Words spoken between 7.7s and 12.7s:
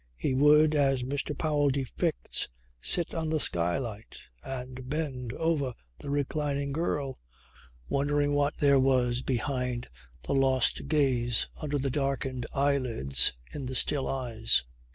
wondering what there was behind the lost gaze under the darkened